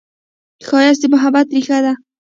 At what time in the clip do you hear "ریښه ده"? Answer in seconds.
1.55-1.93